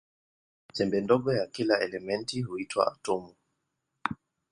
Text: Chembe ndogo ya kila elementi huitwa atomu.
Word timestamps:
Chembe 0.73 0.99
ndogo 1.01 1.33
ya 1.33 1.47
kila 1.47 1.79
elementi 1.79 2.41
huitwa 2.41 2.87
atomu. 2.91 3.33